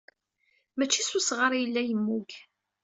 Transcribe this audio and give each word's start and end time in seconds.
Mačči 0.77 1.01
s 1.07 1.09
usɣar 1.17 1.51
i 1.53 1.59
yella 1.61 1.81
yemmug. 1.83 2.29